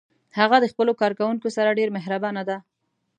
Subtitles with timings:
[0.39, 2.57] هغه د خپلو کارکوونکو سره ډیر مهربان ده